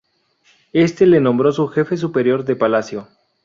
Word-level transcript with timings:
Éste 0.73 1.05
le 1.05 1.19
nombró 1.21 1.51
su 1.51 1.67
Jefe 1.67 1.95
Superior 1.95 2.43
de 2.43 2.55
Palacio. 2.55 3.07